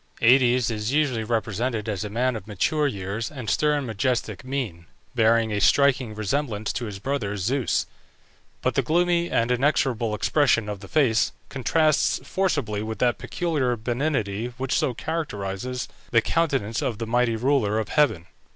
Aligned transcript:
Aïdes 0.19 0.71
is 0.71 0.91
usually 0.91 1.23
represented 1.23 1.87
as 1.87 2.03
a 2.03 2.09
man 2.09 2.35
of 2.35 2.47
mature 2.47 2.87
years 2.87 3.29
and 3.29 3.47
stern 3.47 3.85
majestic 3.85 4.43
mien, 4.43 4.87
bearing 5.13 5.51
a 5.51 5.61
striking 5.61 6.15
resemblance 6.15 6.73
to 6.73 6.85
his 6.85 6.97
brother 6.97 7.37
Zeus; 7.37 7.85
but 8.63 8.73
the 8.73 8.81
gloomy 8.81 9.29
and 9.29 9.51
inexorable 9.51 10.15
expression 10.15 10.67
of 10.67 10.79
the 10.79 10.87
face 10.87 11.33
contrasts 11.49 12.19
forcibly 12.27 12.81
with 12.81 12.97
that 12.97 13.19
peculiar 13.19 13.75
benignity 13.75 14.47
which 14.57 14.73
so 14.73 14.95
characterizes 14.95 15.87
the 16.09 16.19
countenance 16.19 16.81
of 16.81 16.97
the 16.97 17.05
mighty 17.05 17.35
ruler 17.35 17.77
of 17.77 17.89
heaven. 17.89 18.25